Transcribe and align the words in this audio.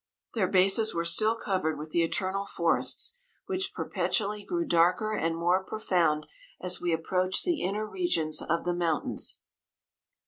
Their 0.33 0.47
bases 0.47 0.95
were 0.95 1.05
still 1.05 1.35
covered 1.35 1.77
with 1.77 1.91
the 1.91 2.01
eternal 2.01 2.47
forests, 2.47 3.17
which 3.45 3.71
perpetually 3.71 4.43
grew 4.43 4.65
darker 4.65 5.13
and 5.13 5.35
more 5.37 5.63
pro 5.63 5.77
found 5.77 6.25
as 6.59 6.81
we 6.81 6.91
approached 6.91 7.45
the 7.45 7.61
inner 7.61 7.85
re 7.85 8.09
gions 8.09 8.41
of 8.41 8.65
the 8.65 8.73
mountains. 8.73 9.41